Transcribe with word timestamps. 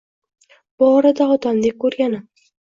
Bu 0.79 0.87
orada 0.95 1.29
otamdek 1.37 1.81
koʻrganim 1.87 2.29